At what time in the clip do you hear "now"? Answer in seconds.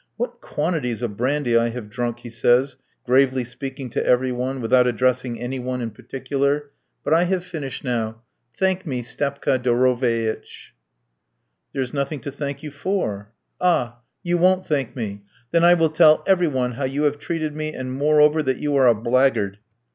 7.83-8.23